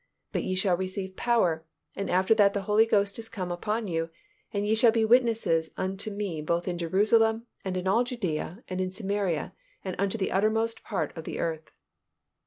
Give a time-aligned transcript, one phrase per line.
[0.31, 1.63] But ye shall receive power,
[1.95, 4.09] after that the Holy Ghost is come upon you:
[4.51, 8.81] and ye shall be witnesses unto Me both in Jerusalem, and in all Judea, and
[8.81, 9.53] in Samaria,
[9.85, 11.69] and unto the uttermost part of the earth."